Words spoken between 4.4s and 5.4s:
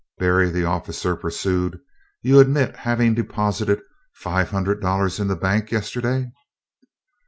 hundred dollars in the